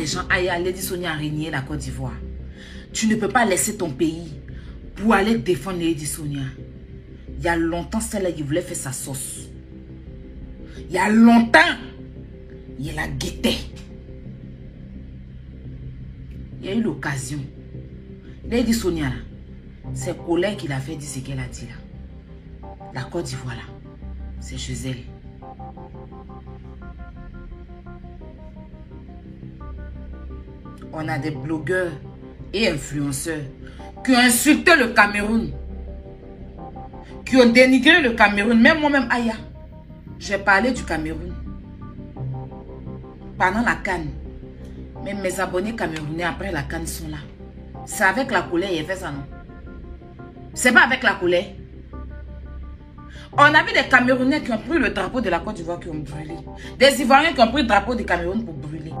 des 0.00 0.06
gens 0.06 0.26
Aya, 0.30 0.58
Lady 0.58 0.80
Sonia 0.80 1.12
a 1.12 1.14
régné 1.14 1.50
la 1.50 1.60
Côte 1.60 1.80
d'Ivoire. 1.80 2.16
Tu 2.90 3.06
ne 3.06 3.16
peux 3.16 3.28
pas 3.28 3.44
laisser 3.44 3.76
ton 3.76 3.90
pays 3.90 4.32
pour 4.96 5.12
aller 5.12 5.36
défendre 5.36 5.78
Lady 5.78 6.06
Sonia. 6.06 6.40
Il 7.36 7.44
y 7.44 7.48
a 7.48 7.54
longtemps, 7.54 8.00
celle-là 8.00 8.32
qui 8.32 8.42
voulait 8.42 8.62
faire 8.62 8.78
sa 8.78 8.92
sauce. 8.92 9.50
Il 10.88 10.90
y 10.90 10.96
a 10.96 11.10
longtemps, 11.10 11.58
il 12.78 12.94
la 12.94 13.08
guettait. 13.08 13.58
Il 16.62 16.66
y 16.66 16.70
a 16.70 16.74
eu 16.74 16.82
l'occasion. 16.82 17.40
Lady 18.48 18.72
Sonia, 18.72 19.12
c'est 19.92 20.16
collègues 20.16 20.56
qui 20.56 20.68
l'a 20.68 20.80
fait 20.80 20.96
dire 20.96 21.08
ce 21.08 21.18
qu'elle 21.18 21.40
a 21.40 21.46
dit 21.46 21.66
là. 21.66 22.68
La 22.94 23.02
Côte 23.02 23.26
d'Ivoire 23.26 23.54
là, 23.54 23.62
c'est 24.40 24.56
chez 24.56 24.76
elle. 24.86 25.02
On 30.92 31.08
a 31.08 31.18
des 31.18 31.30
blogueurs 31.30 31.92
et 32.52 32.68
influenceurs 32.68 33.42
qui 34.04 34.12
ont 34.12 34.18
insulté 34.18 34.72
le 34.76 34.88
Cameroun. 34.88 35.52
Qui 37.24 37.36
ont 37.36 37.50
dénigré 37.50 38.00
le 38.02 38.10
Cameroun. 38.10 38.60
Même 38.60 38.80
moi-même, 38.80 39.08
Aya, 39.10 39.34
j'ai 40.18 40.38
parlé 40.38 40.72
du 40.72 40.82
Cameroun. 40.84 41.34
Pendant 43.38 43.62
la 43.62 43.76
canne. 43.76 44.08
Même 45.04 45.20
mes 45.20 45.40
abonnés 45.40 45.74
camerounais 45.74 46.24
après 46.24 46.52
la 46.52 46.62
canne 46.62 46.86
sont 46.86 47.08
là. 47.08 47.16
C'est 47.86 48.04
avec 48.04 48.30
la 48.30 48.42
colère 48.42 48.70
il 48.70 48.84
fait 48.84 48.96
ça, 48.96 49.10
non? 49.10 49.24
C'est 50.52 50.72
pas 50.72 50.82
avec 50.82 51.02
la 51.02 51.14
colère. 51.14 51.46
On 53.32 53.42
a 53.42 53.62
vu 53.62 53.72
des 53.72 53.88
Camerounais 53.88 54.42
qui 54.42 54.52
ont 54.52 54.58
pris 54.58 54.78
le 54.78 54.90
drapeau 54.90 55.20
de 55.20 55.30
la 55.30 55.38
Côte 55.38 55.54
d'Ivoire 55.54 55.78
qui 55.78 55.88
ont 55.88 55.94
brûlé. 55.94 56.34
Des 56.78 57.00
Ivoiriens 57.00 57.32
qui 57.32 57.40
ont 57.40 57.48
pris 57.48 57.62
le 57.62 57.68
drapeau 57.68 57.94
du 57.94 58.04
Cameroun 58.04 58.44
pour 58.44 58.54
brûler. 58.54 58.92